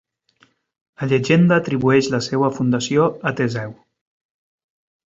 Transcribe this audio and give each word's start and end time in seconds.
La 1.01 1.09
llegenda 1.11 1.59
atribueix 1.63 2.09
la 2.15 2.21
seva 2.29 2.51
fundació 2.59 3.07
a 3.07 3.35
Teseu. 3.43 3.79